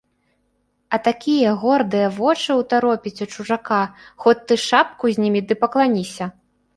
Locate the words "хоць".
4.25-4.33